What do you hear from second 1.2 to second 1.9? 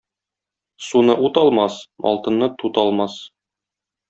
ут алмас,